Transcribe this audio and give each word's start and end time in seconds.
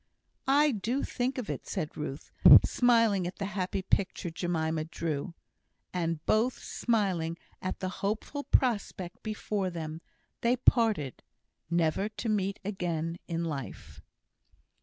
"I 0.47 0.71
do 0.71 1.03
think 1.03 1.37
of 1.37 1.47
it," 1.47 1.67
said 1.67 1.95
Ruth, 1.95 2.31
smiling 2.65 3.27
at 3.27 3.35
the 3.35 3.45
happy 3.53 3.83
picture 3.83 4.31
Jemima 4.31 4.85
drew. 4.85 5.35
And 5.93 6.25
both 6.25 6.57
smiling 6.57 7.37
at 7.61 7.81
the 7.81 7.89
hopeful 8.01 8.43
prospect 8.43 9.21
before 9.21 9.69
them, 9.69 10.01
they 10.41 10.57
parted 10.57 11.21
never 11.69 12.09
to 12.09 12.29
meet 12.29 12.59
again 12.65 13.19
in 13.27 13.45
life. 13.45 14.01